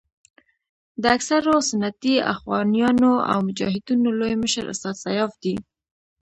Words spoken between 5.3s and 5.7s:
دی.